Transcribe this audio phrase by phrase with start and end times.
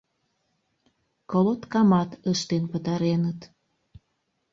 [1.31, 3.39] Колоткамат ыштен пытареныт.